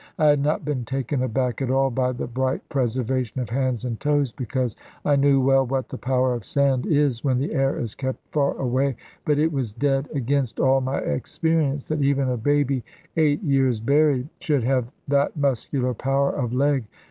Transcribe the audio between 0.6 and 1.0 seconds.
been